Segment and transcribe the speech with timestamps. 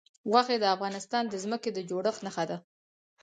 [0.29, 2.57] غوښې د افغانستان د ځمکې د جوړښت نښه ده.